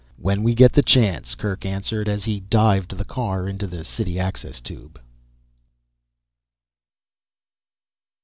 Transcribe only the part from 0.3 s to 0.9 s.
we get the